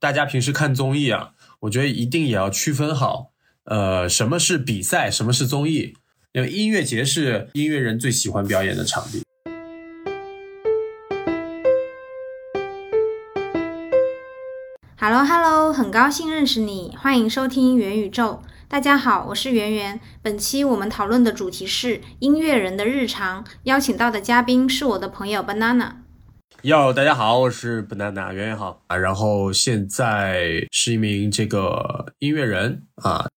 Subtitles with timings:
[0.00, 3.32] 大家平时看综艺啊，我觉得一定也要区分好，
[3.64, 5.96] 呃，什么是比赛，什么是综艺。
[6.30, 9.24] 因为音乐节是音乐人最喜欢表演的场地。
[14.96, 18.40] Hello Hello，很高兴认识你，欢迎收听元宇宙。
[18.68, 19.98] 大家好，我是圆圆。
[20.22, 25.94] 本期我们讨论的主题是音乐人的日常，邀请到的嘉宾是我的朋友 Banana。
[26.62, 28.96] 哟，大家好，我是 Banana，圆圆好啊。
[28.96, 33.28] 然后现在是一名这个音乐人啊，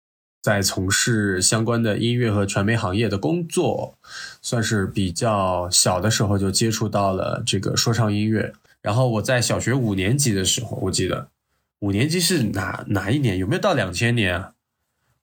[0.41, 3.95] 在从事相关的音乐和传媒行业的工作，
[4.41, 8.53] 算是比较小的时候就接触到了这个说唱音乐。
[8.81, 11.29] 然后我在小学五年级的时候，我记得
[11.81, 13.38] 五年级是哪哪一年？
[13.38, 14.45] 有没有到两千年？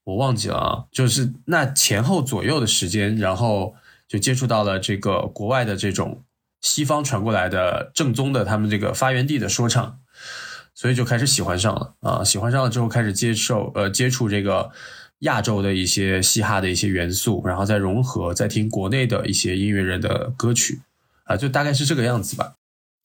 [0.05, 3.75] 我忘记了啊，就是那前后左右的时间，然后
[4.07, 6.23] 就接触到了这个国外的这种。
[6.61, 9.99] 西方传过来的正宗的他们这个发源地的说唱，
[10.75, 12.25] 所以就开始喜欢上了啊！
[12.25, 14.71] 喜欢上了之后，开始接受呃接触这个
[15.21, 20.81] 亚洲的一些嘻哈的一些元素，然后再融合，再听国内的一些音乐人的歌曲
[21.25, 22.55] 啊，就大概是这个样子吧。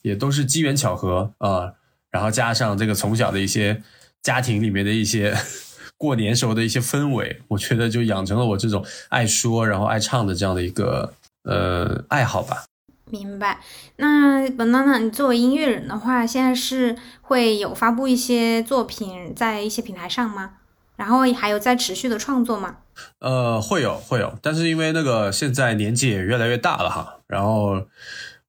[0.02, 1.74] 也都是机缘巧合啊，
[2.12, 3.82] 然后加上这个从小的一些
[4.22, 5.34] 家庭里面的一些
[5.98, 12.66] 过年时候的一些氛围，我觉得就养成了我这种爱说然后爱唱的这样的一个呃爱好吧。
[13.14, 13.60] 明白。
[13.98, 20.54] 那 banana，你作为音乐人的话，现在是会有发布一些作品在一些平台上吗？
[20.96, 22.78] 然后还有在持续的创作吗？
[23.20, 27.86] 呃，会有会有，但是因为那个现在年纪也越来越大了哈，然后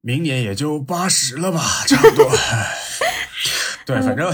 [0.00, 2.30] 明年也就八十了吧，差不多。
[3.84, 4.32] 对，反正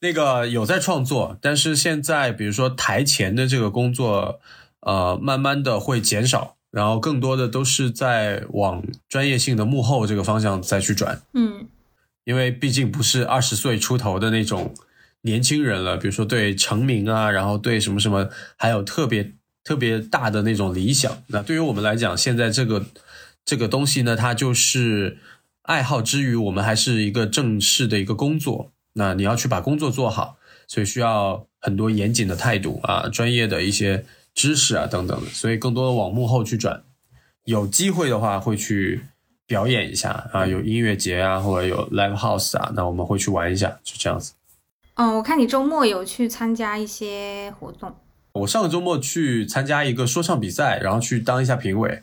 [0.00, 4.40] 那个有在创作，但是现在比如说台前的这个工作，
[4.80, 6.56] 呃，慢慢的会减少。
[6.70, 11.66] 然后更多的都是在往专业性的幕后这个方向再去转，嗯，
[12.22, 14.72] 因为毕竟不是二十岁出头的那种
[15.22, 19.32] 年轻人了，比如说对成名啊，然后对什么什么，还有特别
[19.64, 21.24] 特别大的那种理想。
[21.26, 22.86] 那对于我们来讲，现在这个
[23.44, 25.18] 这个东西呢，它就是
[25.62, 28.70] 爱好之余，我们还是一个正式的一个工作。
[28.92, 30.36] 那你要去把工作做好，
[30.68, 34.04] 所以需要很多严谨的态度啊，专业的一些。
[34.40, 36.82] 知识啊，等等的，所以更多的往幕后去转。
[37.44, 39.02] 有机会的话，会去
[39.46, 44.32] 表演一下啊，有音乐节啊，或者有 live house 啊，那我们会去玩一下，就这样子。
[44.94, 47.94] 嗯，我看你周末有去参加一些活动。
[48.32, 52.02] 我上个周末去参加一个说唱比赛，然后去当一下评委，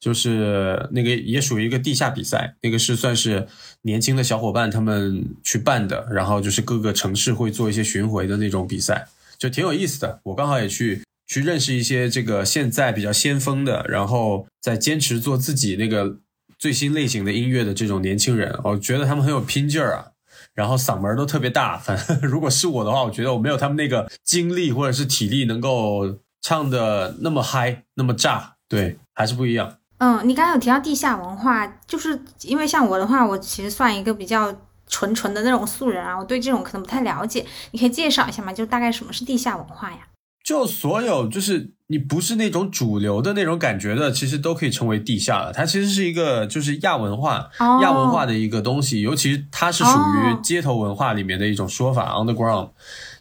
[0.00, 3.46] 就是那个也属于一个地下比赛，那个是算是
[3.82, 9.06] 年轻的小伙伴他们去办的，然后就是各个城市会做一些巡回的那种比赛，
[9.38, 10.18] 就挺有意思的。
[10.24, 11.02] 我刚好也去。
[11.28, 16.16] 去认识一些这个现在比较先锋的，然后在坚持做自己那个
[16.58, 20.06] 最新类型的音乐的这种年轻人，我觉得他们很有拼劲儿啊，
[20.54, 21.76] 然后嗓门都特别大。
[21.76, 28.56] 反正 如果是我的话，我觉得我没有他们那个精力或者是体力能够唱的那么嗨，那么炸。
[28.66, 29.78] 对，还是不一样。
[29.98, 34.54] 嗯，你刚刚有提到地下文化，就是因为像我的话，我其实算一个比较
[34.86, 37.44] 纯纯的那种素人啊，我对这种可能不太了解。
[37.72, 38.52] 你可以介绍一下吗？
[38.52, 39.98] 就大概什么是地下文化呀？
[40.48, 45.52] 就所有就是你不是那种主流的那种感觉的，其实都可以称为地下了。
[45.52, 47.50] 它其实是一个就是亚文化、
[47.82, 52.70] 亚文化的一个东西，尤其它是属于街头文化里面的一种说法，underground，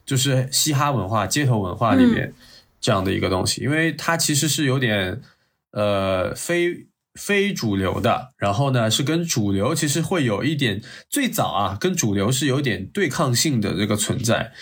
[0.06, 2.34] 就是嘻哈文化、街头文化里面
[2.80, 3.62] 这样的一个东西。
[3.62, 5.22] 因为它其实是有点
[5.74, 14.54] 呃非非主流的，然后呢是跟主流其实会有一点最早啊跟主流是有点对抗性的这个存在。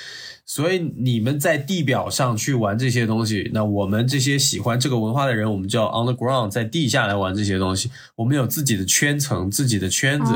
[0.47, 7.89] 所以你们在地表上去玩这些东西，那我们这些喜欢这个文化的人，我们叫 on the ground，在地下来玩这些东西。
[8.15, 10.31] 我们有自己的圈层，自己的圈子，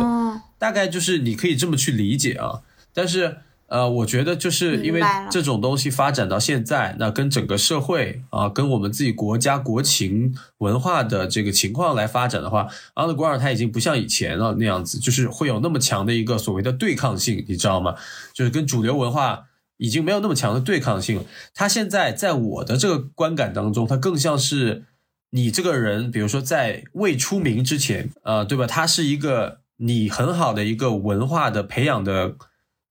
[0.57, 2.61] 大概就是你可以这么去理解啊。
[2.91, 3.37] 但是
[3.67, 17.93] 呃，我觉得就是因为这种东西发展到现在，那跟整个社会啊，跟我们自己国家国情文化的这个情况来发展的话，on the ground 它已经不像以前了那样子，就是会有那么强的一个所谓的对抗性，你知道吗？
[18.33, 19.45] 就是跟主流文化。
[19.79, 21.23] 已经没有那么强的对抗性了。
[21.55, 24.83] 他现在在我的这个观感当中，他更像是
[25.31, 28.67] 你这个人，比如说在未出名之前，呃，对吧？
[28.67, 32.35] 他是一个你很好的一个文化的培养的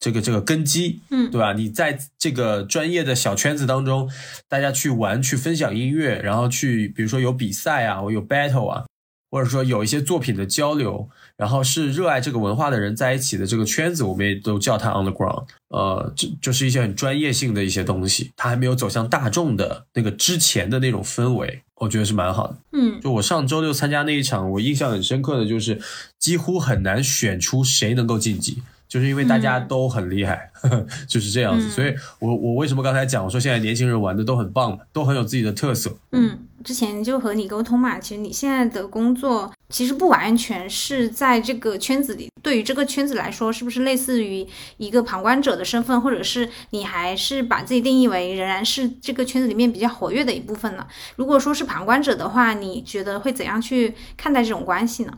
[0.00, 1.52] 这个这个根基，嗯，对吧？
[1.52, 4.10] 你在这个专业的小圈子当中，
[4.48, 8.86] 大家去玩、去分享音乐，然后去，比如说有比赛啊，我有 battle 啊，
[9.30, 11.08] 或者说有一些作品的交流。
[11.36, 15.44] 然后是热爱这个文化的人在一起的这个圈子，我们也都叫它 on the ground。
[15.68, 22.56] 呃，就就是一些很专业性的一些东西，它还没有走向大众的那个之前的那种氛围，我觉得是蛮好的。
[22.72, 25.80] 嗯，就我上周六参加那一场，我印象很深刻的就是
[26.18, 30.50] 几乎很难选出谁能够晋级，就是因为大家都很厉害，
[31.06, 31.68] 就是这样子。
[31.70, 35.94] 所以我我为什么刚才讲我说现在年轻人玩的都很棒嘛，都很有自己的特色。
[36.12, 44.46] 嗯，之前就和你沟通嘛，其实你现在的工作其实不完全是在这个圈子里，对于这个圈子来说，是不是类似于
[44.78, 50.86] 一个旁观者的身份，或者是你还是把自己定义为仍然是这个圈子里面比较活跃的一部分呢？
[51.16, 55.12] 如果说是旁观者的话，你觉得会怎样去看待这种关系呢？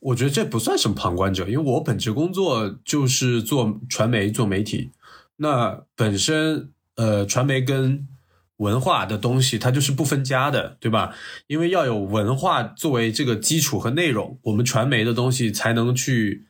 [0.00, 4.92] 我觉得这不算什么旁观者，因为我本职工作就是做传媒、做媒体。
[5.36, 8.06] 那本身，呃，传媒跟
[8.58, 11.14] 文化的东西，它就是不分家的，对吧？
[11.46, 16.46] 因为要有文化作为这个基础和内容，我们传媒的东西才能去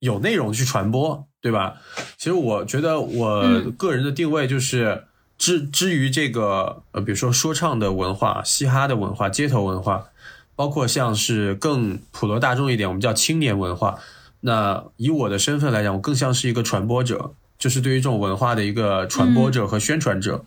[0.00, 1.76] 有内容去传播，对吧？
[2.18, 5.04] 其实我觉得我个人的定位就是，
[5.38, 10.08] 之至于这个，呃，比如说说唱的文化、嘻哈的文化、街头文化。
[10.56, 13.98] 包括像是更普罗大众一点，我们叫青年文化。
[14.40, 20.44] 那以我的身份来讲，我更像是一个传播者，就是对于这种文化的一个传播者和宣传者，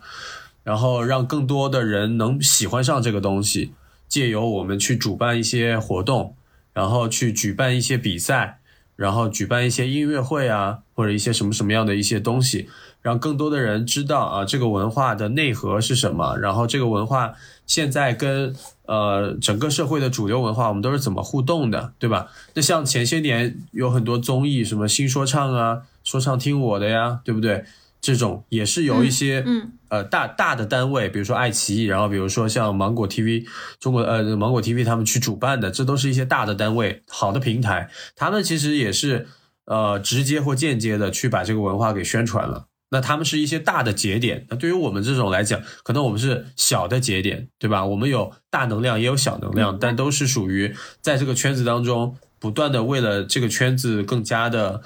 [0.62, 3.72] 然后让更多的人能喜欢上这个东西。
[4.08, 6.34] 借由我们去主办一些活动，
[6.72, 8.59] 然后去举办一些比赛，
[9.00, 12.68] 然后举办一些音乐会啊，或者一些什么什么样的一些东西，
[13.00, 17.32] 让更多的人知道啊，这个文化的内核是什么，然后这个文化
[17.66, 18.54] 现在跟。
[18.90, 22.26] 呃，整个社会的主流文化，我们都是怎么互动的，对吧？
[22.54, 27.64] 那像前些年有很多综艺，什么新说唱啊，说唱听我的呀，对不对？
[28.00, 33.46] 这种也是有一些，嗯，呃，大大的单位，比如说爱奇艺，然后比如说像芒果 TV，
[33.78, 39.26] 中国呃芒果 TV 他们去主办的，这都是一些大的单位，好的平台，他们其实也是
[39.66, 42.66] 呃直接或间接的去把这个文化给宣传了。
[42.92, 47.86] 那他们是一些大的节点，那对于我们这种来讲，可能我们是小的节点，对吧？
[47.86, 54.82] 我们有大能量，也有小能量，但都是属于在这个圈子当中不断的为了这个圈子更加的，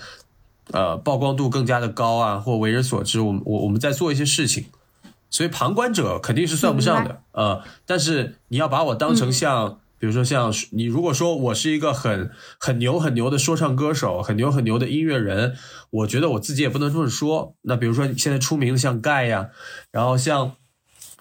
[0.73, 4.67] 呃，曝光度更加的高啊，或为人所知，我们我我们在做一些事情，
[5.31, 9.79] 所以旁观者肯定是算不上的，呃，但是你要把我当成像。
[9.97, 15.55] 比如说，像你如果说我是一个很很牛很牛的说唱歌手，很牛很牛的音乐人，
[15.89, 17.55] 我觉得我自己也不能这么说。
[17.63, 19.49] 那比如说现在出名的像盖呀，
[19.91, 20.57] 然后像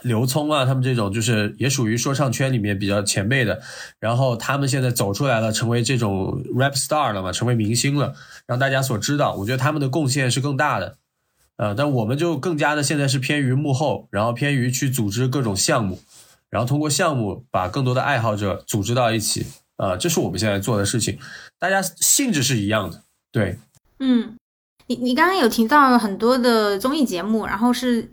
[0.04, 3.62] 刘聪啊，他们这种就是也属于说唱圈里面比较前辈的，
[4.00, 8.14] 然后他们现在走出来了，成为这种 rap star 了嘛，成为明星了，
[8.46, 9.36] 让大家所知道。
[9.36, 10.98] 我觉得他们的贡献是更大的，
[11.56, 16.00] 呃，但我们就更加的现在是偏于幕后，然后偏于去组织各种项目。
[16.50, 19.48] 然后通过项目把更多的爱好者组织到一起，
[19.78, 21.18] 呃，这是我们现在做的事情。
[21.58, 23.02] 大家性质是一样的，
[23.32, 23.58] 对。
[24.00, 24.36] 嗯，
[24.88, 28.10] 你你刚刚有提到很多的综艺节目，然后是。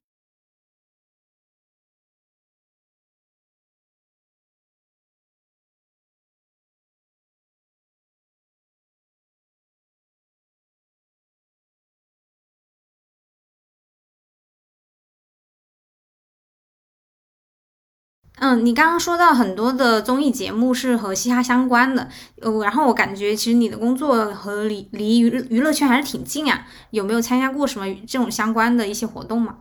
[18.40, 22.08] 嗯，你刚刚说到很多的综艺节目是和嘻哈相关的，
[22.40, 29.56] 呃，然后我感觉其实你的工作和离离娱娱乐圈还是挺近啊，有没有参加过什么这种相关的一些活动吗？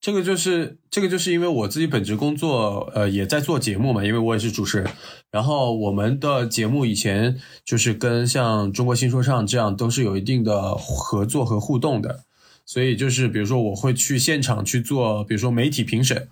[0.00, 4.88] 这个就是这个就是因为我自己本职工作，呃，也在做节目嘛，因为我也是主持人，
[5.32, 12.20] 然后我们的节目以前就是跟像中国新说唱这样都是有一定的合作和互动的，
[12.64, 16.28] 所以就是比如说我会去现场去做，比如说媒体评审。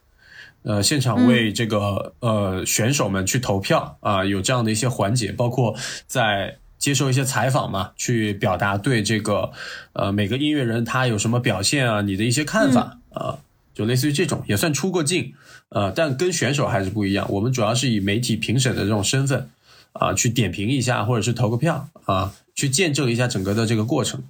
[0.62, 5.74] 呃，现场为这个呃选手们去投票啊，有这样的一些环节，包括
[6.06, 9.52] 在接受一些采访嘛，去表达对这个
[9.94, 13.38] 呃每个音乐人他有什么表现啊，你的一些看法啊，
[13.74, 15.32] 就类似于这种，也算出过镜
[15.70, 17.26] 呃，但跟选手还是不一样。
[17.30, 19.48] 我们主要是以媒体评审的这种身份
[19.92, 24.22] 啊，去点评一下，或者是投个票啊，去见证一下整个的这个过程。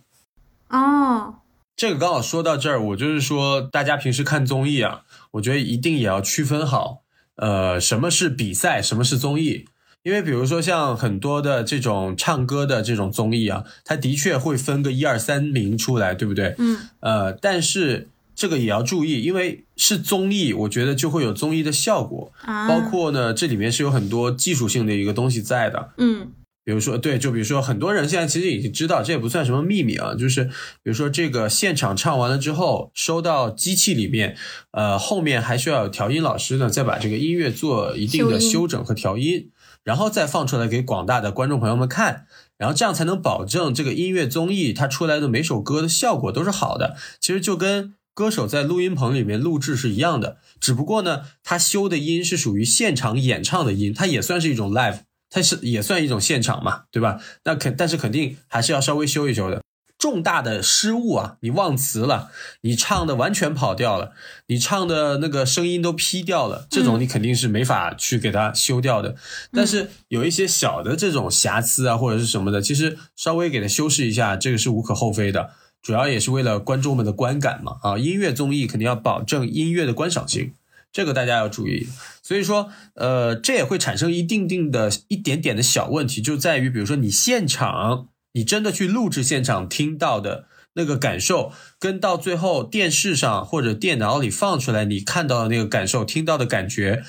[0.68, 1.34] 哦。
[1.76, 5.00] 这个刚好说到这儿，我就是说，大家平时看综艺啊，
[5.32, 7.02] 我觉得一定也要区分好，
[7.36, 9.66] 呃，什么是比赛，什么是综艺。
[10.02, 16.54] 因为比如说像很多的这种唱歌的这种综艺啊，它的确会分个一二三名出来，对不对？
[16.58, 16.78] 嗯。
[17.00, 25.90] 呃，但是这个也要注意，因为是综艺，我觉得就会有综艺的效果，包括呢，这里面是有很多技术性的一个东西在的。
[25.98, 26.32] 嗯。
[26.62, 30.14] 比如说，对，就比如说，很多人现在其实已经知道，这也不算什么秘密啊。
[30.14, 30.50] 就是比
[30.84, 34.36] 如说，这个现场唱完了之后，收到机器里面，
[34.72, 39.50] 呃，后面还需要有调音老师呢，再把这个音乐做一定的修整和调音，
[39.82, 42.26] 然后再放出来给广大的观众朋友们看，
[42.58, 46.94] 然后这样才能保证这个音乐综艺它出来的每首歌的效果都是好的。
[47.20, 55.00] 其实就跟歌手在录音棚里面录制是一样的，只不过呢，他修的音是属于现场演唱的音，它也算是一种 live。
[55.30, 57.20] 它是也算一种现场嘛，对吧？
[57.44, 59.62] 那肯但是肯定还是要稍微修一修的。
[59.96, 62.30] 重大的失误啊，你忘词了，
[62.62, 64.12] 你唱的完全跑调了，
[64.46, 69.14] 你唱的那个声音都劈掉了，这种你肯定是没法去给它修掉的。
[69.52, 75.50] 但是有一些小的这种瑕疵啊，或者是什么的，其实稍微给它修饰一下，这个是无可厚非的。
[75.82, 80.54] 主要也是为了观众们的观感嘛，啊，音乐综艺肯定要保证音乐的观赏性，
[80.92, 81.88] 这个大家要注意。
[82.22, 88.08] 所以说，呃，这也会产生一定定的一点点的小问题，就在于比如说你现场。
[88.32, 90.44] 你真的去录制现场听到的
[90.74, 97.02] 那个感受，跟到最后电视上或者电脑里放出来你看到的那个感受、听到的感觉，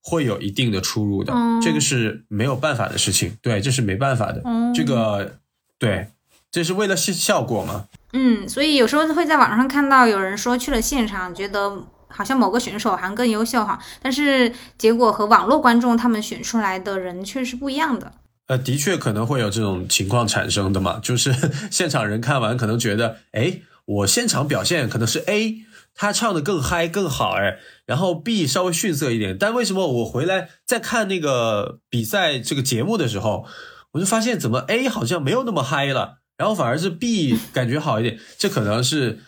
[0.00, 1.34] 会有一定的出入的。
[1.60, 4.40] 这个是没有办法的事情，对，这是没办法的。
[4.72, 5.40] 这个
[5.80, 6.10] 对，
[6.52, 7.88] 这是为了效效果嘛。
[8.12, 18.12] 嗯，所以有时候会在网上看到有人说去了现场，觉得好像某个选手好像更优秀哈，但是结果和网络观众他们选出来的人却是不一样的。
[18.46, 21.34] 呃，的确可能会有这种情况产生的嘛，就是
[21.70, 25.58] 现场人看完可能觉得，哎，我现场表现可能是 A，
[25.94, 33.44] 他唱的更嗨更好，哎，然后 B 稍微逊色一点，但为什么我回来再看那个比赛这个节目的时候，
[33.92, 39.18] 我就发现怎么 A 好像没有那么嗨了，然后反而是 B 感觉好一点，这可能是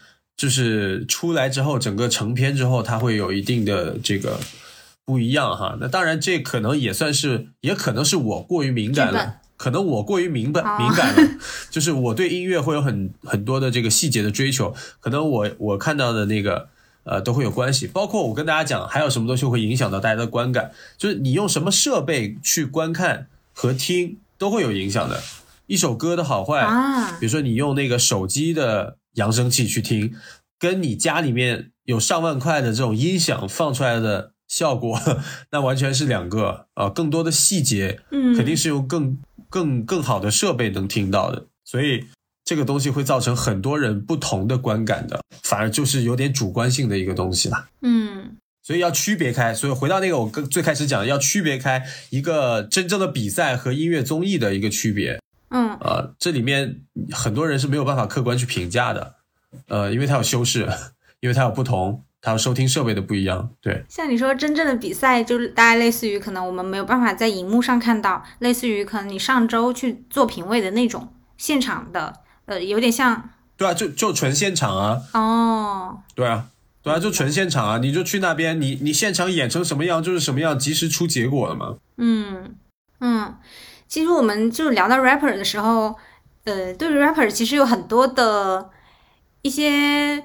[0.40, 4.40] 就是出来之后整个成片之后，它会有一定的这个。
[5.02, 16.68] 不一样哈，那当然这可能也算是，也可能是我过于敏感了，可能我过于敏感敏感了， 就是我对音乐会有很很多的这个细节的追求，可能我我看到的那个
[17.02, 25.20] 呃都会有关系，包括我跟大家讲还有什么东西会影响到大家的观感，就是你用什么设备去观看和听都会有影响的，
[25.66, 30.14] 一首歌的好坏啊，比如说你用那个手机的扬声器去听，
[30.58, 34.32] 跟你家里面有上万块的这种音响放出来的。
[34.50, 35.00] 效果
[35.52, 39.16] 那完全是两个啊，更多的细节，嗯，肯定是用更
[39.48, 42.06] 更更好的设备能听到的，所以
[42.44, 56.80] 这个东西会造成很多人不同的观感的，反而就是有点主观性的一个东西了，嗯，所以要区别开，所以回到那个我跟最开始讲，要区别开一个真正的比赛和音乐综艺的一个区别，嗯，呃，这里面
[57.12, 59.14] 很多人是没有办法客观去评价的，
[59.68, 60.68] 呃，因为它有修饰，
[61.20, 62.04] 因为它有不同。
[62.22, 63.82] 它收听设备的不一样，对。
[63.88, 72.12] 像你说真正的比赛，就是大概类似于可能我们没有办法在荧幕上看到，类似于可能你上周去做评委的那种现场的，
[72.44, 73.30] 呃，有点像。
[73.56, 75.00] 对啊，就就纯现场啊。
[75.14, 76.02] 哦。
[76.14, 76.48] 对啊，
[76.82, 77.78] 对啊，就纯现场啊！
[77.78, 81.76] 你就去那边，你你现场演成什么样就是什么样，及时出结果了嘛。
[81.96, 82.54] 嗯
[83.00, 83.34] 嗯，
[83.90, 85.94] 其实我们就聊到 rapper 的时候，
[86.44, 88.70] 呃，对于 rapper 其实有很多的
[89.42, 90.24] 一些。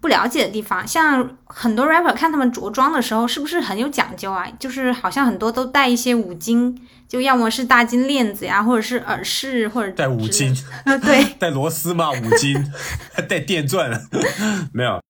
[0.00, 4.44] 不了解的地方，像很多 rapper 看他们着装的时候，是不是很有讲究啊？
[4.58, 10.52] 就是好像很多都带一些五金，就要么是大金链子呀，或者是耳饰，或者带五金
[10.84, 12.10] 啊，对， 带螺丝嘛？
[12.10, 12.56] 五金，
[13.28, 13.88] 带电钻？
[14.74, 15.00] 没有，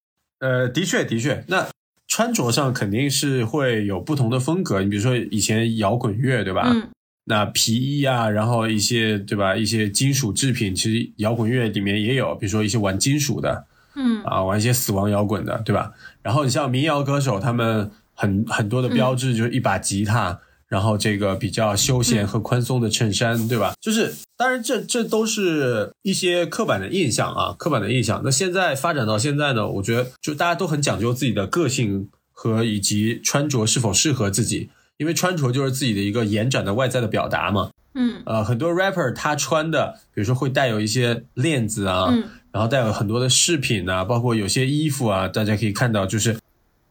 [0.41, 1.67] 呃，的确的确，那
[2.07, 4.83] 穿着上肯定是会有不同的风格。
[4.83, 6.69] 你比如说以前摇滚乐，对吧？
[6.71, 6.89] 嗯，
[7.25, 9.57] 那皮衣啊，然后一些对吧？
[9.57, 13.67] 一些金属制品，其实摇滚乐里面也有，比如说一些玩金属的。
[13.97, 15.93] 嗯啊，玩一些死亡摇滚的，对吧？
[16.21, 23.75] 然后你像民谣歌手，他们很很多的标志就是一把吉他，然后这个比较休闲和宽松的衬衫，对吧？
[23.81, 28.21] 就是当然这这都是一些刻板的印象啊，刻板的印象。
[28.25, 37.71] 那现在发展到现在呢，我觉得就大家都很讲究自己的个性和以及穿着是否适合自己，因为穿着就是自己的一个延展的外在的表达嘛。
[37.95, 42.13] 嗯，呃，很多 rapper 他穿的，比如说会带有一些链子啊。
[42.55, 46.39] 然后带有很多的饰品啊，包括有些衣服啊，大家可以看到，就是，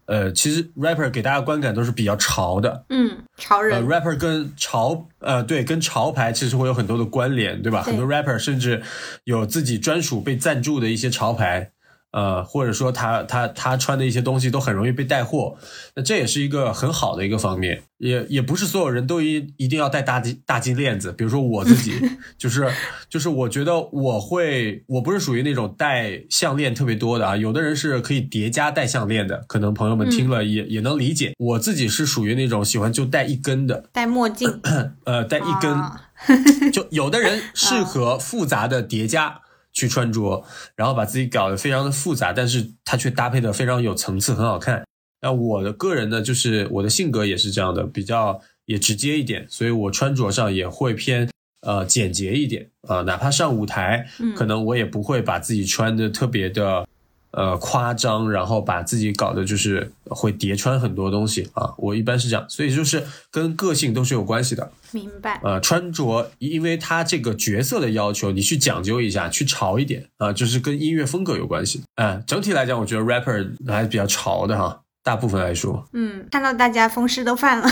[0.07, 3.79] 呃，其实 rapper 给大家观感都是比较潮的，嗯，潮人。
[3.79, 7.81] 呃 rapper 跟潮，呃，对，跟潮牌其实会有很多的关联，对吧？
[7.81, 8.83] 很多 rapper 甚至
[9.23, 11.71] 有自己专属被赞助的一些潮牌。
[12.13, 15.57] 呃，或者说他他他穿的一些东西都很容易被带货，
[15.95, 21.93] 那这也是一个很好的一个方面，也也不是所有人都一一定要戴大金大金链子，比如说我自己，
[22.37, 22.71] 就是
[23.09, 34.61] 就是我觉得我会，我不是属于那种戴项链特别多的啊，有的人是可以叠加戴项链的，可能朋友们听了也也能理解，我自己是属于那种喜欢就戴一根的，戴墨镜，
[35.05, 39.39] 呃，戴一根，就有的人适合复杂的叠加。
[39.73, 40.43] 去穿着，
[40.75, 44.83] 然后把自己搞得非常的复杂，但是它却搭配的非常有层次，很好看。
[45.21, 51.29] 那我的个人呢，就是我的性格也是这样的，比较也直接一点，所以我穿着上也会偏
[51.61, 56.85] 呃简洁一点啊，哪怕上舞台，可能我也不会把自己穿的特别的
[57.33, 61.73] 呃夸张，然后把自己搞的就是会叠穿很多东西啊。
[61.77, 64.71] 我一般是这样，所以就是跟个性都是有关系的。
[64.91, 65.39] 明白。
[65.43, 71.83] 呃，穿着，因为他这个角色的要求，你去讲究一下，去潮一点啊，就是跟音乐风格有关系。
[71.95, 75.83] 嗯，整体来讲，我觉得 rapper 还是比较潮的哈，大部分来说。
[75.93, 77.67] 嗯，看到大家风湿都犯了。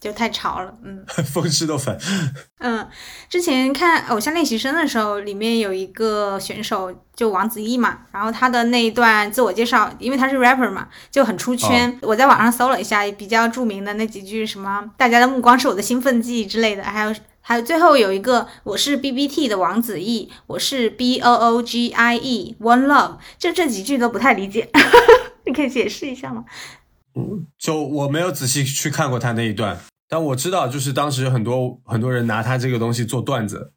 [0.00, 1.98] 就太潮了，嗯， 风湿都粉。
[2.60, 2.86] 嗯，
[3.28, 11.98] 之前看《偶像练习生》的时候，里面有一个选手就王子异嘛，然后他的那一段自我介绍，因为他是 rapper 嘛，就很出圈。
[12.02, 24.68] 我在网上搜了一下，比较著名的那几句什么“大家的目光是我的兴奋剂”之类的，还有还有最后有一个“我是 B B T 的王子异，我是 B O O G I E One Love”，就这几句都不太理解，
[25.46, 26.44] 你可以解释一下吗？
[27.58, 33.72] 就我没有仔细去看过他那一段，但我知道，就是当时很多很多人拿他这个东西做段子。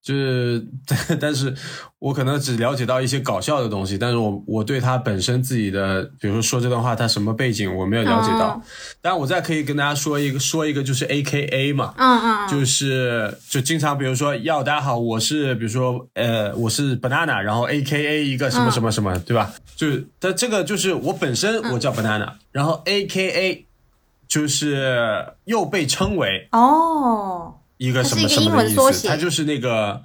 [0.00, 0.66] 就是，
[1.20, 1.54] 但是
[1.98, 8.62] 我可能只了解到一些搞笑的东西，但是我我对他本身自己的，比如说说这段话，他什么背景我没有了解到。
[9.02, 19.52] 但我再可以跟大家说一个，说一个就是 A K A 嘛，嗯嗯，就是就经常比如说，要大家好，我是比如说呃我是 banana，然后 A K A 一个什么什么什么，对吧？
[19.76, 23.66] 就是但这个就是我本身我叫 banana，然后 A K A
[24.26, 27.56] 就是又被称为哦。
[27.78, 29.08] 一个什么什么的意思？
[29.08, 30.02] 它就是那个，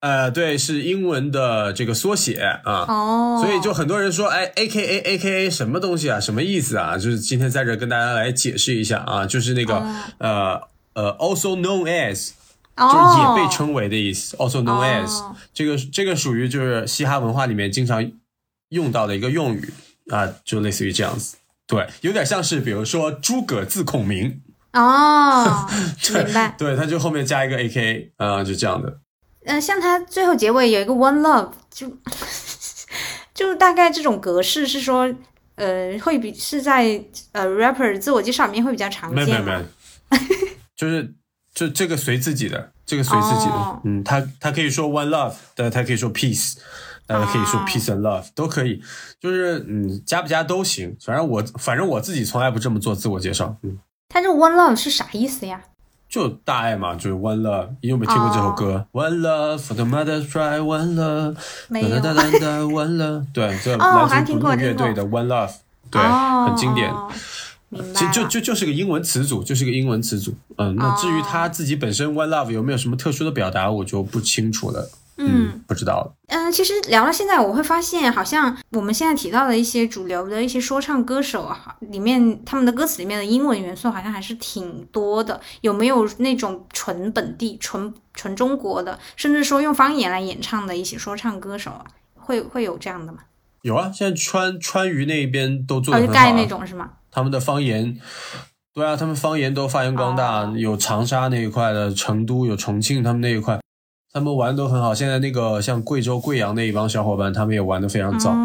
[0.00, 2.84] 呃，对，是英文的这个缩写啊。
[2.88, 3.42] 哦。
[3.42, 6.20] 所以就很多人说，哎，A K A A K A 什么东西啊？
[6.20, 6.96] 什么意思啊？
[6.96, 9.84] 就是今天在这跟大家来解释一下啊，就是那个
[10.18, 10.60] 呃
[10.94, 12.30] 呃，also known as，
[12.76, 14.36] 就是也被称为的意思。
[14.36, 18.10] also known as，这个这个属于就是嘻哈文化里面经常
[18.68, 19.72] 用到的一个用语
[20.10, 21.36] 啊，就类似于这样子。
[21.66, 24.42] 对，有点像是比如说诸葛字孔明。
[24.72, 25.66] 哦，
[26.14, 26.54] 明白。
[26.56, 29.00] 对，他就后面加一个 A K，啊，就这样的。
[29.46, 31.90] 嗯，像他最后结尾有一个 One Love，就
[33.34, 35.12] 就大概这种格式是说，
[35.56, 39.24] 呃，会比是在呃 rapper 自我介绍里面会比较常见。
[39.26, 39.64] 没有没有，
[40.76, 41.14] 就是
[41.54, 43.80] 就这个随自己的，这个随自己的。
[43.84, 46.58] 嗯，他他可以说 One Love，但他可以说 Peace，
[47.06, 48.82] 大家可以说 Peace and Love 都可以，
[49.18, 50.96] 就是嗯加不加都行。
[51.00, 53.56] 反正我反正我自己从来不这么做自我介绍。
[53.62, 53.78] 嗯。
[54.12, 55.62] 他这 One Love 是啥意思呀？
[56.08, 57.68] 就大爱嘛，就是 One Love。
[57.80, 61.36] 你有没有听过这首歌？One Love for the mother cry One Love。
[61.68, 61.88] 没有。
[61.88, 63.26] One Love。
[63.32, 65.52] 对，这来自古乐队的 One Love，
[65.88, 66.92] 对，很经典。
[67.94, 70.34] 其实就就就是个英文词组，就是个英文词组。
[70.56, 74.90] 嗯，那至于他自己本身 One Love 有没有什么特殊的表达，我就不清楚了。
[75.22, 76.14] 嗯，不知道。
[76.28, 85.40] 嗯，其实聊到现在，我会发现，好像我们现在提到的一些主流的一些说唱歌手啊，里面他们的歌词里面的英文元素好像还是挺多的。
[85.60, 91.84] 有没有那种纯本地、纯纯中国的，甚至说用方言来演唱的一些说唱歌手啊？
[92.14, 93.18] 会会有这样的吗？
[93.62, 96.14] 有啊，现在川川渝那边都做的很好。
[96.14, 96.90] 盖那种是吗？
[97.10, 97.98] 他们的方言，
[98.72, 100.50] 对啊，他们方言都发扬光大。
[100.56, 103.59] 有长沙那一块的，成都有重庆，他们那一块。
[104.12, 108.36] 他们玩都很好，现在那个像贵州贵阳那一帮小伙伴，他们也玩的非常早，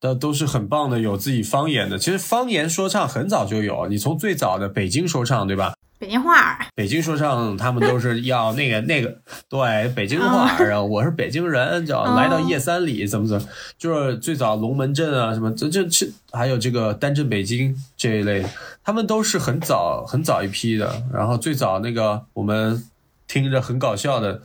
[0.00, 1.96] 都都是很棒的，有自己方言的。
[1.96, 5.74] 其实方言说唱很早就有，你从最早的北京说唱，对吧？
[6.00, 9.16] 北京话，北京说唱，他们都是要那个 那个，
[9.48, 13.48] 对，北京话啊，我是北京人，叫来到叶三里，怎么怎么，
[13.78, 18.44] 就是最早龙门阵啊，什么这这这，还有这个单镇北京这一类，
[18.82, 21.04] 他们都是很早很早一批的。
[21.12, 22.84] 然后最早那个我们
[23.28, 24.42] 听着很搞笑的。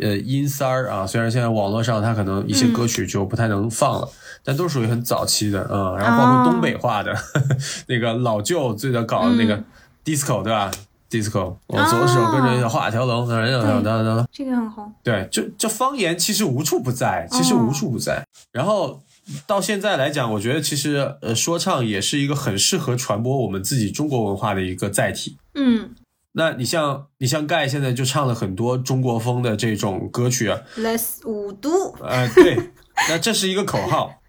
[0.00, 4.08] 呃，音三儿啊，虽然现在网络上它可能一些歌曲就不太能放了，
[4.42, 7.14] 但都属于很早期的嗯，然后包括东北话的
[7.86, 9.62] 那个老舅最早搞的那个
[10.04, 10.70] disco 对吧
[11.10, 14.92] ？disco，我左手跟着画条龙，等等等，这个很红。
[15.02, 18.24] 对，就这方言其实无处不在，其实无处不在。
[18.52, 19.02] 然后
[19.46, 25.36] 到现在来讲，我觉得其实呃，说唱也是一个很适合传播我们自己中国文化的一个载体。
[25.54, 25.90] 嗯。
[26.32, 32.70] 那你像你像盖现在就唱了很多中国风的这种歌曲啊，less 五度，呃，对，
[33.08, 34.20] 那这是一个口号，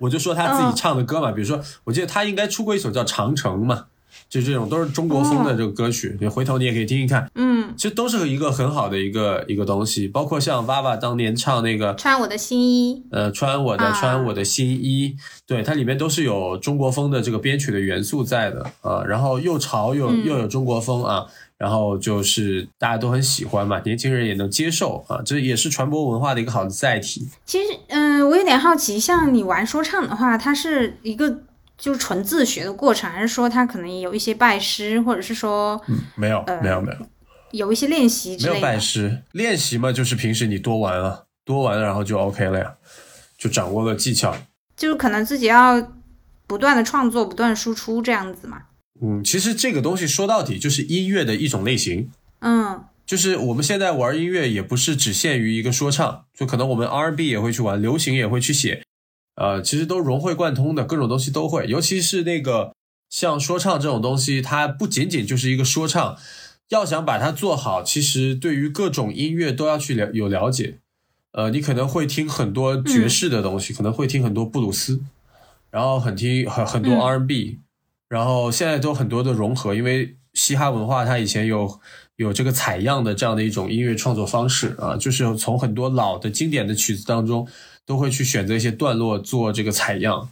[0.00, 3.86] 我就说他自己唱的歌嘛，比如说，我记得他应该出过一首叫《长城》嘛。
[4.28, 21.26] 就这种都是中国风的这个歌曲，你回头你也可以听一看，嗯，其实都是一个很好的一个一个东西，包括像娃娃当年唱那个穿我的新衣，呃，穿我的穿我的新衣，对，它里面都是有中国风的这个编曲的元素在的啊，然后又潮又又有中国风啊，
[21.56, 27.28] 然后就是大家都很喜欢嘛，年轻人也能接受啊，这也是传播文化的一个好的载体。
[27.44, 31.42] 其实，嗯，我有点好奇，像你玩说唱的话，它是一个。
[31.80, 36.98] 就是纯自学的过程，还是说它可能有一些拜师，或者是说，嗯，没有，没有，没有，
[37.52, 38.54] 有一些练习之类的。
[38.54, 42.74] 没有拜师，练习嘛，就是平时你多玩啊，多玩，然后就 OK 了呀。
[43.36, 44.36] 就掌握了技巧。
[44.76, 45.92] 就是可能自己要
[46.46, 48.62] 不断的创作，不断输出这样子嘛。
[49.00, 52.10] 嗯，其实这个东西说到底就是音乐的一种类型。
[52.40, 58.82] 嗯，就是我们现在玩音乐也不是只限于一个说唱，就可能我们 R&B 也会去玩，流行也会去写，
[59.36, 61.66] 呃，其实都融会贯通的，各种东西都会。
[61.66, 62.72] 尤其是那个
[63.08, 66.16] 像说唱这种东西，它不仅仅就是一个说唱，
[66.68, 70.78] 要想把它做好，其实对于各种音乐都要去了有了解。
[71.32, 75.00] 呃，你可能会听很多爵士的东西，可能会听很多布鲁斯，
[75.70, 77.58] 然后很听很很多 R&B，
[78.08, 81.80] 然后现在都很多的融合，因为嘻哈文化它以前有
[82.16, 87.46] 有这个采样的这样的一种音乐创作方式啊，就是从很多老的经典的曲子当中，
[87.84, 90.30] 都会去选择一些段落做这个采样，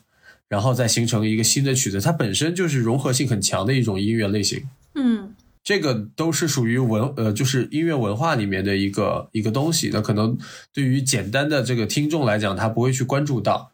[0.49, 4.69] 然后再形成一个新的曲子，它本身就是融合性很强的一种音乐类型。
[4.95, 5.35] 嗯。
[5.67, 9.91] 这个都是属于文呃，就是音乐文化里面的一个一个东西。
[9.93, 10.39] 那可能
[10.73, 13.73] 对于简单的这个听众来讲，他不会去关注到。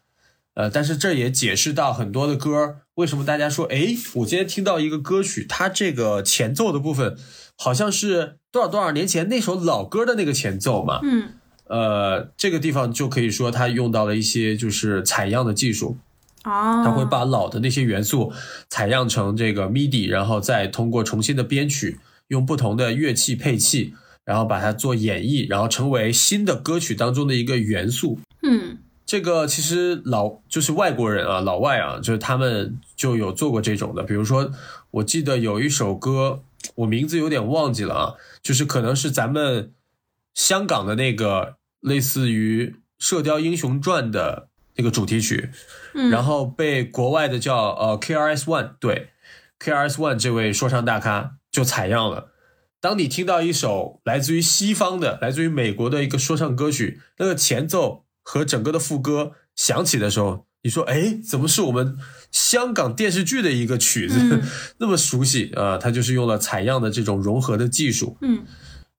[0.55, 7.15] 呃，但是这也解释到很多的歌为什么大家说，哎，我今天听到一个歌曲，它这个前奏的部分
[7.55, 10.99] 好像是多少多少年前那首老歌的那个前奏嘛。
[11.03, 11.33] 嗯。
[11.65, 15.99] 呃，这个地方就可以说它用到了一些就是采样的技术。
[16.43, 18.33] 哦，他会把老的那些元素
[18.69, 23.93] 采样成这个 MIDI，然后再通过重新的编曲，用不同的乐器配器，
[24.25, 28.19] 然后把它做演绎，然后成为新的歌曲当中的一个元素。
[28.41, 34.03] 嗯，这个其实老就是外国人啊，老外啊，就是他们就有做过这种的。
[34.03, 34.51] 比如说，
[34.91, 36.41] 我记得有一首歌，
[36.75, 39.71] 我名字有点忘记了啊，就是可能是咱们
[40.33, 42.67] 香港的那个类似于
[42.99, 44.49] 《射雕英雄传》的。
[44.75, 45.49] 那个主题曲，
[46.11, 49.09] 然后被国外的叫呃 K R S One 对
[49.59, 52.31] K R S One 这位说唱大咖就采样了。
[52.81, 61.97] 当你听到一首来自于西方的、来自于美国的一个说唱歌曲，那个前奏和整个的副歌响起的时候，你说哎，怎么是我们
[62.31, 64.41] 香港电视剧的一个曲子，
[64.79, 65.77] 那么熟悉啊？
[65.77, 68.43] 它就是用了采样的这种融合的技术，嗯，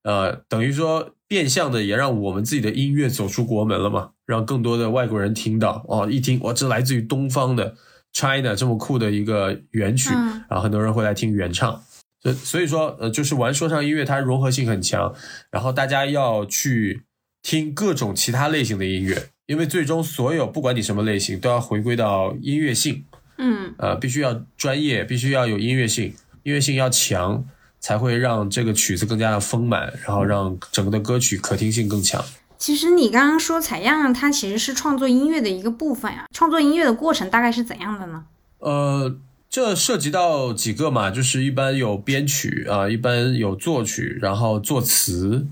[0.05, 1.11] 呃，等于说。
[1.27, 7.75] 变相的也让我们自己的音乐走出国门了嘛，让更多的外国人听到哦，一听哇，这来自于东方的
[8.13, 10.11] China 这么酷的一个原曲，
[10.49, 11.83] 然后很多人会来听原唱，
[12.23, 15.13] 所所以说呃，就是玩说唱音乐它融合性很强，
[15.51, 17.03] 然后大家要去
[17.43, 23.07] 听各种其他类型的音乐，因为最终所有不管你什么类型都要回归到音乐性，
[23.39, 26.15] 嗯，呃，必须要专业，必须要有音乐性，
[26.45, 27.45] 音乐性要强。
[27.85, 32.25] 才会让这个曲子更加的丰满，然后让整个的歌曲可听性更强。
[32.57, 36.25] 其实你刚刚说采样，它其实是创作音乐的一个部分呀。
[36.33, 38.25] 创作音乐的过程大概是怎样的呢？
[38.61, 39.15] 呃，
[39.51, 45.47] 这涉及到几个嘛，就是一般有编曲啊，一般有作曲，然后作词，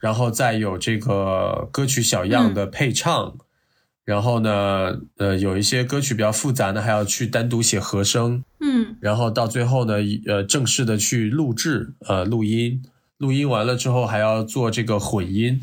[0.00, 3.36] 然后再有这个歌曲小样的配唱。
[4.04, 9.94] 然后呢，呃，有一些歌曲比较复杂的，还要去单独写和声，嗯，然后到最后呢，
[10.26, 12.82] 呃，正式的去录制，呃，录音，
[13.18, 15.60] 录音完了之后还要做这个混音，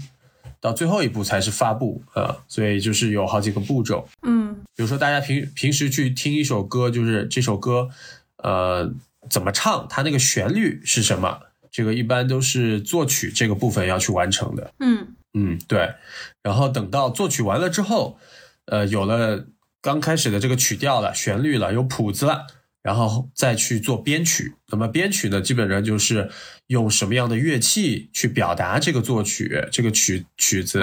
[0.61, 7.89] 到最后一步才是发布，呃，所以就是有好几个步骤，嗯，比如说大家平平时去听一首歌，就是这首歌，
[8.37, 8.89] 呃，
[9.29, 11.39] 怎么唱，它那个旋律是什么，
[11.69, 15.07] 这个一般都是作曲这个部分要去完成的，嗯。
[15.35, 15.95] 嗯，对，
[16.43, 18.17] 然后等到作曲完了之后。
[18.65, 19.47] 呃，有了
[19.81, 22.47] 刚开始的这个曲调了，旋律了，有谱子了，
[22.83, 24.53] 然后再去做编曲。
[24.69, 26.29] 那么编曲呢，基本上就是
[26.67, 30.81] 用什么样的乐器去表达这个作曲，这个曲曲子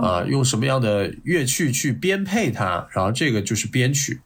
[0.00, 4.20] 啊，用什么样的乐器去编配它，然后这个就是编曲。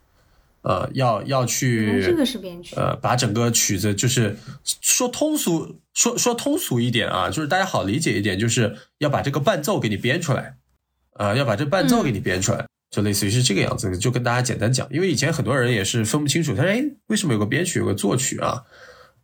[0.63, 4.35] 呃，要要去这个是编曲，呃，把整个曲子就是
[4.81, 10.57] 说通俗，说说通俗一点啊，就是大家好理解一点，就是要把这个伴奏给你编出来，
[11.13, 12.65] 啊，要把这伴奏给你编出来。
[12.95, 18.63] 就类似于是这个样子，就跟大家简单讲，因为以前很多人也是分不清楚，他说：“哎，为什么有个编曲，有个作曲啊？”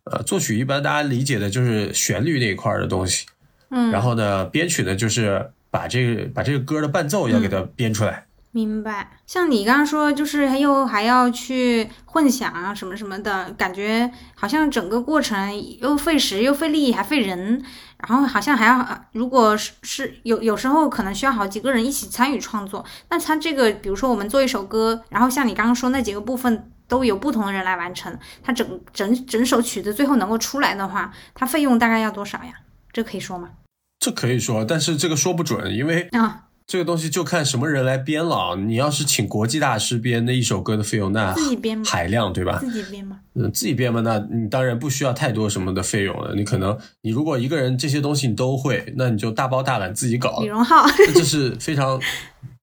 [0.03, 3.27] 呃，作曲一般大家理解的就是旋律那一块的东西，
[3.69, 8.25] 嗯，然后呢，编曲呢就是把这个把这个歌的伴奏要给它编出来。
[8.53, 17.63] 明白，像你刚刚说，就是还有还要去混响啊，什么什么的，感觉好像整个过程又费时又费力还费人，
[18.05, 32.51] 然后好像还要，如果是是有有时候可能需要好几个人一起参与创作，那他这个比如说我们做一首歌，然后像你刚刚说那几个部分都有不同的人来完成，它整整整首曲子最后能够出来的话，它费用大概要多少呀？
[32.91, 33.51] 这可以说吗？
[33.99, 36.47] 这可以说，但是这个说不准，因为啊。
[36.67, 38.55] 这个东西就看什么人来编了。
[38.55, 42.59] 你要是请国际大师编那一首歌的费用，那自己编海量对吧？
[42.59, 43.19] 自己编吗？
[43.33, 46.33] 嗯，自己编嘛，那你当然不需要太多什么的费用了。
[46.35, 50.39] 你可能你如果一个人这些东西你都会，那你就大包大揽自己搞。
[50.41, 51.99] 李荣浩，这是非常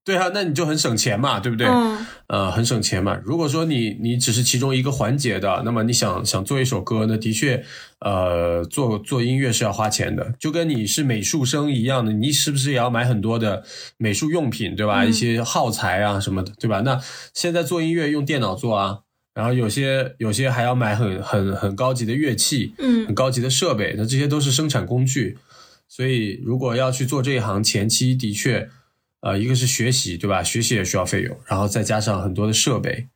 [0.09, 1.67] 对啊，那你就很省钱嘛，对不对？
[1.67, 3.21] 嗯呃，很省钱嘛。
[3.23, 7.63] 如果说你你只是其中一个环节的，那么你想想做一首歌，那的确，
[8.01, 13.63] 呃，做做音乐是要花钱的，就跟你是美术生一样的，你是不是也要买很多的
[13.99, 15.05] 美术用品，对吧？
[15.05, 16.81] 嗯一些耗材啊什么的，对吧？
[16.81, 16.99] 那
[17.35, 19.01] 现在做音乐用电脑做啊，
[19.35, 25.37] 然后有些有些还要买很很很高级的乐器，嗯很嗯高级的设备，那这些都是生产工具。
[25.91, 28.69] 所以，如果要去做这一行，前期的确，
[29.21, 30.43] 呃，一个是学习，对吧？
[30.43, 33.09] 学习也需要费用，然后再加上很多的设备，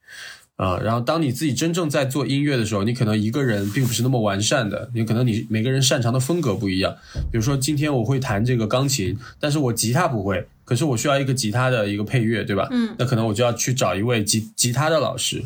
[0.57, 6.97] 啊、然后当你自己真正在做音乐的时候，你可能一个人并不是那么完善的，你可能你每个人擅长的风格不一样。
[7.31, 12.69] 比如说，今天我会弹这个钢琴，但是我吉他不会，可是我需要一个吉他的一个配乐，对吧？
[12.73, 15.45] 嗯那可能我就要去找一位吉吉他的老师。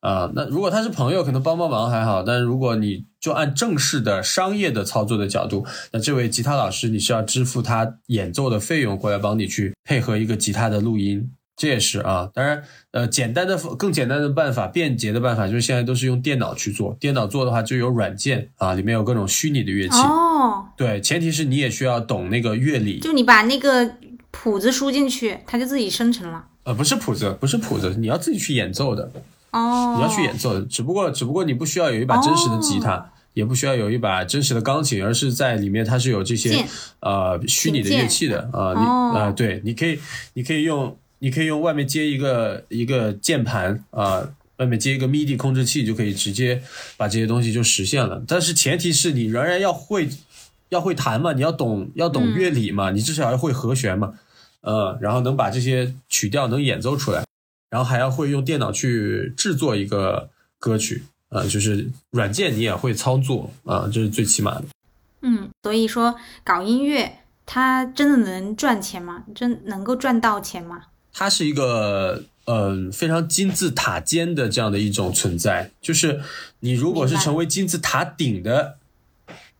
[0.00, 12.30] 啊、那如果他是朋友，可能帮帮忙还好，但是如果你就按正式的商业的操作的角度，那这位吉他老师你是要支付他演奏的费用，过来帮你去配合一个吉他的录音，这也是啊。
[12.32, 19.98] 当然，呃，简单的更简单的办法，便捷的办法就是现在都是用电脑去做，电脑做的话就有软件啊，里面有各种虚拟的乐器。
[19.98, 23.96] 哦，对，前提是你也需要懂那个乐理，就你把那个
[24.30, 26.46] 谱子输进去，它就自己生成了。
[26.64, 29.12] 呃，不是谱子，不是谱子，你要自己去演奏的。
[29.52, 36.66] 哦，你要去演奏的，只不过只不过你不需要有一把真实的吉他，哦也不需要有一把真实的钢琴，而是在里面它是有这些键。
[36.98, 40.00] 呃虚拟的乐器的啊、你哦啊、对，你可以
[40.34, 46.60] 你可以用你可以用外面接一个一个键盘啊、外面接一个 MIDI 控制器就可以直接
[46.96, 50.08] 把这些东西就实现了，但是前提是你仍然要会
[50.70, 52.34] 要会弹嘛，你要懂要懂嗯。
[52.34, 54.12] 乐理嘛，你至少要会和弦嘛，
[54.62, 57.22] 呃，然后能把这些曲调能演奏出来。
[57.70, 60.28] 然后还要会用电脑去制作一个
[60.58, 64.64] 歌曲，啊，就是软件你也会操作啊，这是最起码的。
[65.22, 69.24] 嗯，所以说搞音乐，它真的能赚钱吗？
[69.34, 70.82] 真能够赚到钱吗？
[71.12, 76.20] 它是一个呃非常金字塔尖的这样的一种存在，就是
[76.60, 78.78] 你如果是成为金字塔顶的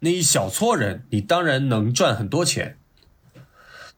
[0.01, 2.79] 那一小撮人，你当然能赚很多钱，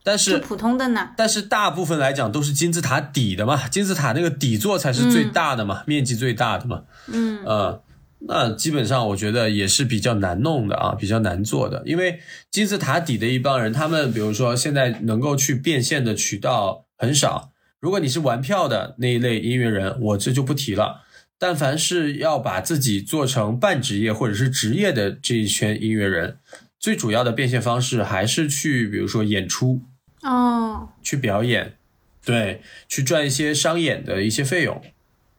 [0.05, 1.11] 但是普通的呢？
[1.17, 6.83] 但是大部分来讲都是金字塔底的嘛，金字塔那个底座才是最大的嘛，面积最大的嘛。
[7.07, 7.83] 嗯呃，
[8.27, 17.53] 那基本上我觉得也是比较难弄的啊，比较难做的，因为金字塔底的一帮人，他们比如说现在能够去变现的渠道很少。
[17.79, 21.03] 如果你是玩票的那一类音乐人，我这就不提了。
[21.39, 26.39] 但凡是要把自己做成半职业或者是职业的这一圈音乐人，
[26.79, 29.83] 最主要的变现方式还是去，比如说演出，
[30.23, 31.75] 哦，去表演，
[32.25, 34.81] 对，去赚一些商演的一些费用。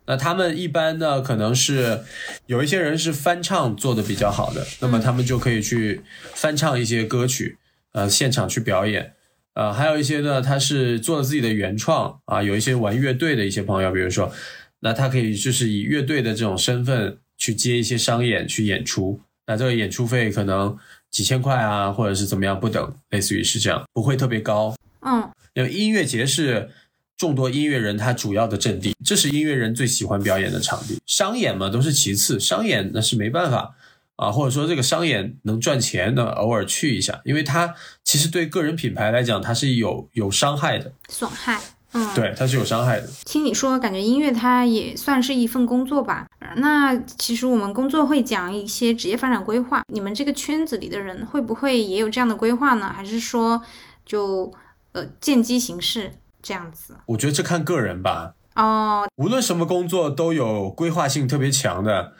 [0.06, 2.04] 那他们一般呢，可能是
[2.46, 6.02] 有一些人是翻唱做的比较好的，那么他们就可以去
[6.34, 7.58] 翻唱一些歌曲，
[7.93, 9.13] 呃，现场去表演。
[9.54, 14.34] 呃，还有一些呢，他是做了自己的原创啊，有一些玩乐队的一些朋友，比如说，
[14.82, 20.78] 那他可以就是以乐队的这种身份去接一些商演去演出，那这个演出费可能
[21.13, 24.76] 几千块啊，或者是怎么样不等，类似于是这样，不会特别高。
[25.06, 26.71] 嗯因为音乐节是
[27.15, 30.99] 众多音乐人他主要的阵地，这是音乐人最喜欢表演的场地。
[31.06, 33.76] 商演嘛都是其次，商演那是没办法
[34.15, 41.62] 啊，或者说这个商演能赚钱，的偶尔去一下，因为它其实对个人品牌来讲，它是有有伤害的，损害。
[41.93, 43.08] 嗯，，对，它是有伤害的。
[43.25, 46.27] 听你说，感觉音乐它也算是一份工作吧。
[46.58, 52.91] 那其实我们工作会讲一些职业发展规划，你们这个圈子里的人会不会也有这样的规划呢？
[52.93, 53.62] 还是说
[54.06, 54.51] 就
[54.91, 56.95] 呃见机行事这样子？
[57.06, 62.13] 我觉得这看个人吧，哦，无论什么工作都有规划性特别强的，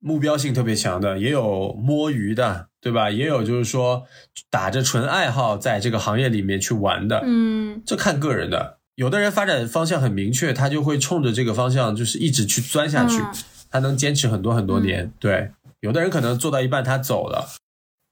[0.00, 3.10] 目标性特别强的，也有摸鱼的，对吧？
[3.10, 4.04] 也有就是说
[4.50, 8.79] 打着纯爱好在这个行业里面去玩的，嗯这看个人的。
[9.00, 13.32] 有的人发展方向很明确，他就会冲着这个方向就是一直去钻下去，嗯
[13.70, 15.10] 他能坚持很多很多年。
[15.18, 17.48] 对，有的人可能做到一半他走了，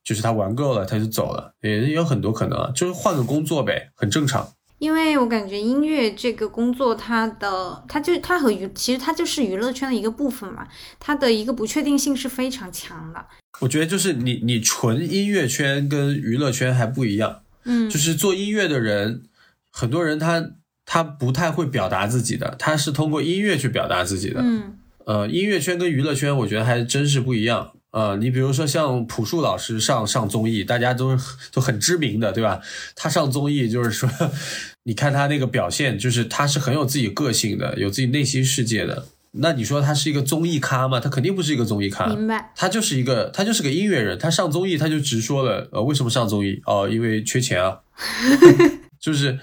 [0.02, 4.50] 就是他玩够了他就走了，也有很多可能啊，就是换个工作呗，很正常。
[4.78, 10.66] 因为我感觉音乐这个工作，它的它就它和娱，其实它就是娱乐圈的一个部分嘛，
[10.98, 13.26] 它的一个不确定性是非常强的。
[13.60, 17.42] 我觉得就是你你纯音乐圈跟娱乐圈还不一样。
[17.64, 19.24] 嗯，就是做音乐的人，
[19.70, 20.52] 很多人他
[20.90, 24.40] 他不太会表达自己的，他是通过音乐去表达自己的。
[24.42, 24.74] 嗯
[25.04, 27.72] 呃，音乐圈跟娱乐圈，我觉得还真是不一样。
[27.90, 32.60] 呃，你比如说像朴树老师上上综艺，大家都是都很知名的，对吧？
[32.96, 34.08] 他上综艺就是说，
[34.84, 39.06] 你看他那个表现，就是他是很有自己个性的，有自己内心世界的。
[39.32, 40.98] 那你说他是一个综艺咖吗？
[41.00, 42.06] 他肯定不是一个综艺咖。
[42.06, 42.50] 明白。
[42.56, 44.18] 他就是一个，他就是个音乐人。
[44.18, 46.60] 他上综艺，他就直说了，呃，为什么上综艺？
[46.64, 47.78] 哦，因为缺钱啊，
[48.98, 49.38] 就是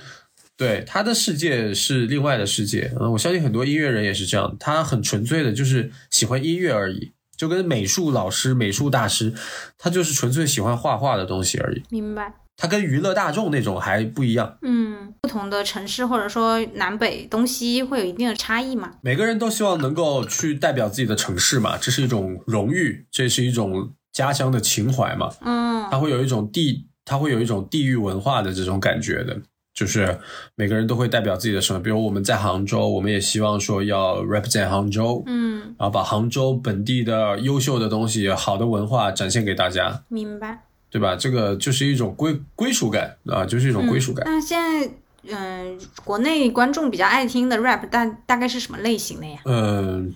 [0.57, 2.91] 对他的世界是另外的世界。
[2.99, 9.33] 嗯，我相信很多音乐人也是这样，他很纯粹的，就是喜欢音乐而已，就跟美术老师、美术大师，
[9.77, 11.83] 他就是纯粹喜欢画画的东西而已。
[11.89, 12.33] 明白。
[12.57, 14.57] 他跟娱乐大众那种还不一样。
[14.61, 18.93] 嗯，不同的城市或者说南北东西会有一定的差异嘛？
[19.01, 25.29] 每个人都希望能够去代表自己的城市嘛，这是一种荣誉，这是一种家乡的情怀嘛。
[25.41, 29.37] 嗯，他会有一种地，他会有一种地域文化的这种感觉的。
[29.75, 30.17] 就是
[30.55, 41.17] 每个人都会代表自己的省，比如我们在杭州，我们也希望说要 represent 杭州，嗯，然后把杭州本地的优秀的东西、好的文化展现给大家，明白，对吧？
[41.17, 44.25] 这个就是一种归归属感啊，就是一种归属感。
[44.25, 44.89] 那现在，
[45.23, 49.39] 嗯，国内观众比较爱听的 rap 大大概是什么类型的呀？
[49.43, 50.15] 嗯，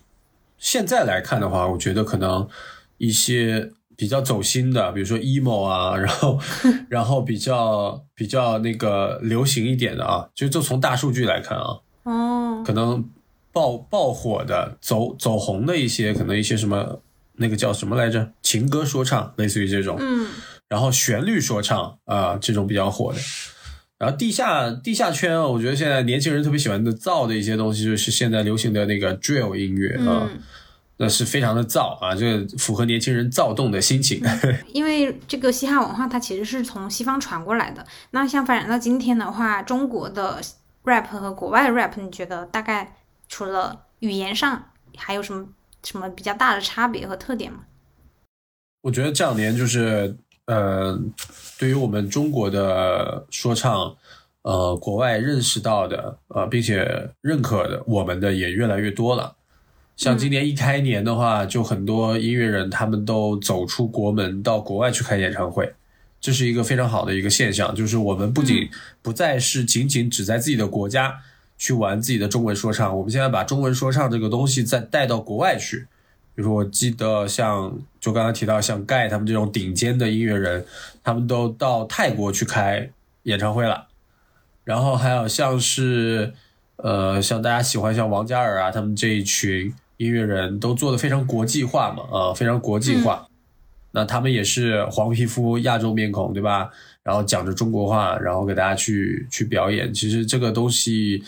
[0.58, 2.48] 现在来看的话，我觉得可能
[2.98, 3.72] 一些。
[4.00, 6.40] 比较走心的，比如说 emo 啊，然后，
[6.88, 13.04] 然后比较比较那个流行一点的啊，就就从大数据来看啊，哦，可能
[13.52, 17.02] 爆爆火的、走走红的一些，可能一些什么
[17.34, 20.28] 那个叫什么来着，情歌说唱，类似于这种，嗯，
[20.70, 23.20] 然后旋律说唱啊，这种比较火的，
[23.98, 30.30] 然后地下地下圈啊，我觉得现在年轻人特别喜欢的造的一些东西，就是现在流行的那个 drill 音乐啊。
[31.02, 34.22] 那是非常的躁啊，这个符合年轻人躁动的心情。
[34.74, 37.86] 因为这个嘻哈文化它其实是从西方传过来的。
[38.12, 40.42] 那像发展到今天的话，中国的
[40.84, 42.98] rap 和国外的 rap，你觉得大概
[43.30, 45.48] 除了语言上还有什么
[45.86, 47.60] 什么比较大的差别和特点吗？
[48.82, 51.00] 我觉得这两年就是，呃，
[51.58, 53.96] 对于我们中国的说唱，
[54.42, 59.38] 呃，国外认识到的，呃，并且认可的，我们的也越来越多了。
[60.00, 65.74] 像今年一开年的话，就很多音乐人他们都走出国门，到国外去开演唱会，
[66.22, 67.76] 这是一个非常好的一个现象。
[67.76, 68.70] 就是我们不仅
[69.02, 71.20] 不再是仅仅只在自己的国家
[71.58, 75.86] 去玩自己的中文说唱，我们现在把中文说唱这个东西再带到国外去。
[76.34, 80.66] 比如说，我记得像就刚刚提到像盖他们这种顶尖的音乐人，
[81.04, 82.90] 他们都到泰国去开
[83.24, 83.90] 演唱会了。
[84.64, 86.34] 然后还有像是
[86.78, 89.74] 呃，像大家喜欢像王嘉尔啊，他们这一群。
[90.00, 93.28] 音乐人都做的非常国际化嘛，啊，非常国际化。
[93.92, 96.70] 那他们也是黄皮肤亚洲面孔，对吧？
[97.04, 99.94] 然后讲着中国话，然后给大家去去表演。
[99.94, 101.22] 其实这个东西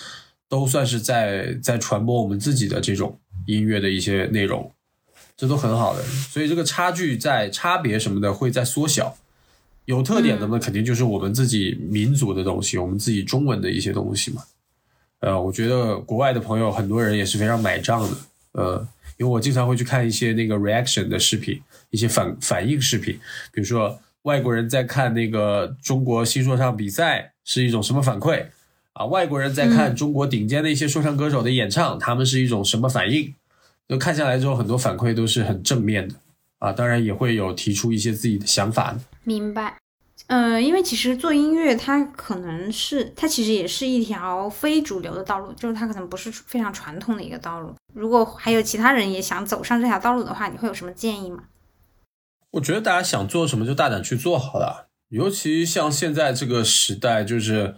[0.47, 4.71] 都算是在在传播我们自己的这种音乐的一些内容，
[5.35, 6.01] 这都很好的。
[6.03, 9.17] 所以这个差距在差别什么的会在缩小。
[9.85, 14.43] 有特点的呢，肯定就是我们自己民族的东西，我们自己中文的一些东西嘛。
[15.19, 18.15] 呃，我觉得国外的朋友很多人也是非常买账的。
[18.53, 18.87] 呃，
[19.17, 23.17] 因为我经常会去看一些那个 reaction 的视频，一些反反应视频，
[23.51, 28.45] 比如说外国人在看那个中国新说唱比赛是一种什么反馈
[28.93, 29.05] 啊？
[29.05, 33.33] 外国人在看中国顶尖的一些说唱歌手的演唱，他们是一种什么反应？
[33.87, 36.15] 就看下来之后，很多反馈都是很正面的
[36.59, 38.99] 啊，当然也会有提出一些自己的想法的。
[39.23, 39.80] 明白。
[40.27, 47.75] 呃，因为其实做音乐，它可能是它其实也是一条非主流的道路，就是它可能不是非常传统的一个道路。
[47.93, 51.43] 如果还有其他人也想走上这条道路的话，你会有什么建议吗？
[52.51, 57.75] 我觉得大家想做什么就大胆去做好了，尤其像现在这个时代，就是，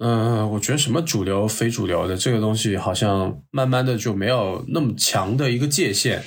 [0.00, 6.24] 嗯，我觉得什么主流、非主流的这个东西，好像慢慢的就没有那么强的一个界限。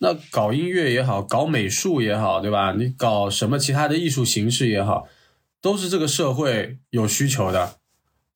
[0.00, 2.72] 那搞音乐也好，搞美术也好，对吧？
[2.78, 5.08] 你搞什么其他的艺术形式也好，
[5.60, 7.76] 都是这个社会有需求的。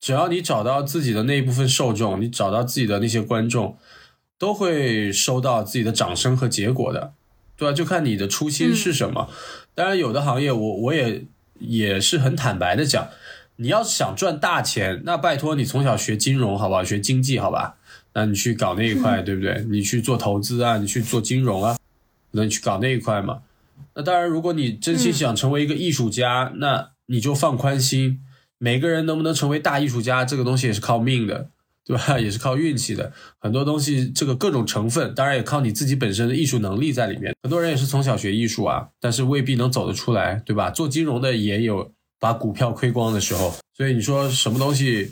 [0.01, 3.77] 只要你找到自己的那一部分受众，你找到自己的那些观众，
[4.37, 7.13] 都会收到自己的掌声和结果的，
[7.55, 7.73] 对吧？
[7.73, 9.29] 就看你的初心是什么。
[9.73, 11.23] 当然，有的行业我我也
[11.59, 13.07] 也是很坦白的讲，
[13.55, 16.83] 你要是想赚大钱，那拜托你从小学金融好不好？
[16.83, 17.77] 学经济好吧？
[18.13, 19.65] 那你去搞那一块，对不对？
[19.69, 21.77] 你去做投资啊，你去做金融啊，
[22.31, 23.41] 那你去搞那一块嘛。
[23.95, 28.19] 那当然，如果你真心想成为一个艺术家，那你就放宽心。
[28.57, 31.49] 每个人能不能成为大艺术家，这个东西也是靠命的，
[31.85, 32.17] 对吧？
[32.21, 33.11] 也是靠运气的。
[33.39, 37.35] 很多东西，这个各种成分，当然也靠你自己本身的艺术能力在里面。
[37.43, 40.69] 很多人也是从小学艺术啊，但是未必能走得出来，对吧？
[40.69, 41.91] 做金融的也有
[42.23, 43.53] 把股票亏光的时候。
[43.75, 45.11] 所以你说什么东西？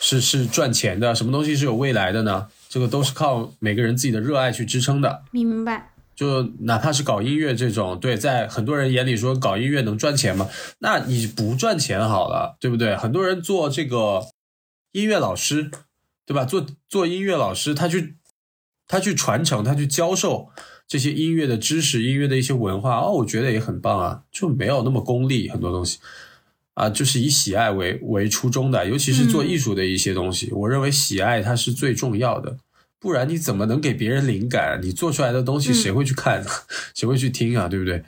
[0.00, 2.46] 是是赚钱的，什么东西是有未来的呢？
[2.68, 5.22] 这个都是靠每个人自己的热爱去支撑的。
[5.32, 5.92] 明白。
[6.14, 10.48] 就哪怕是搞音乐这种，对，在很多人眼里说搞音乐能赚钱吗？
[10.78, 12.96] 那你不赚钱好了，对不对？
[12.96, 14.26] 很多人做这个
[14.92, 15.70] 音乐老师，
[16.26, 16.44] 对吧？
[16.44, 18.16] 做做音乐老师，他去
[18.86, 20.50] 他去传承，他去教授
[20.86, 25.98] 这些音乐的知识、音乐的一些文化，哦，我觉得也很棒啊，就没有那么功利，很多东西。
[26.78, 32.56] 啊，就是以喜爱为为初衷的，尤其是做艺术的一些东西，我认为喜爱它是最重要的，
[33.00, 34.78] 不然你怎么能给别人灵感？
[34.80, 36.44] 你做出来的东西谁会去看？
[36.94, 37.66] 谁会去听啊？
[37.66, 38.04] 对不对？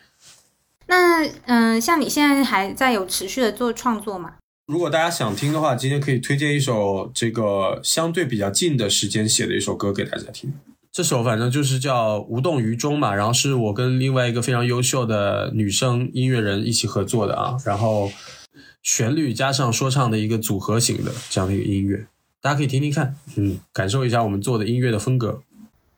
[0.86, 4.34] 那嗯，像你现在还在有持续的做创作吗？
[4.68, 10.54] 如果大家想听的话，今天可以推荐一首这个相对比较近的时间写的一首歌给大家听。
[10.92, 18.12] 这首反正就是叫《无动于衷》嘛，然后是我跟另外一个非常优秀的女生音乐人一起合作的啊，然后。
[18.82, 22.06] 旋律加上说唱的一个组合型的这样的一个音乐，
[22.40, 25.42] 大家可以听听看，嗯，感受一下我们做的音乐的风格。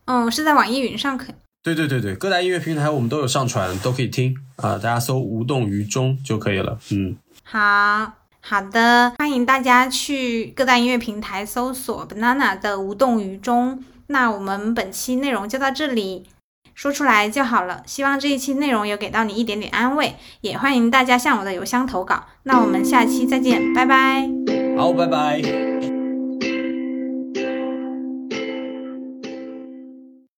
[0.07, 1.35] 哦，是在网易云上可以？
[1.63, 6.77] 对对对对，各大音乐平台我们都有上传，都可以听啊，大家搜“无动于衷”就可以了。
[6.91, 13.85] 嗯，好好的，欢迎大家去各大音乐平台搜索 “banana” 的“无动于衷”。
[14.09, 16.25] 那我们本期内容就到这里。
[16.75, 17.83] 说出来就好了。
[17.87, 22.25] 希望这一期内容有给到你一点点安慰，也欢迎大家向我的邮箱投稿。
[22.45, 24.29] 那我们下期再见，拜拜。
[24.77, 25.92] 好，拜拜。